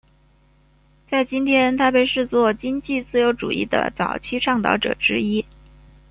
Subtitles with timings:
[1.11, 5.45] 在今天他被视作经济自由主义的早期倡导者之一。